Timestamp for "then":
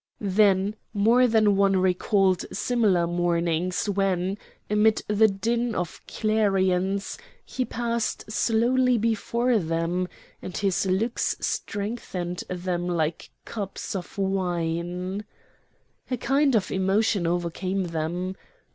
0.33-0.75